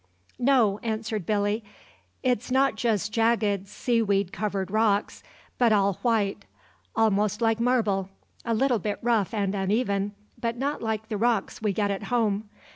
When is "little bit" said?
8.55-8.97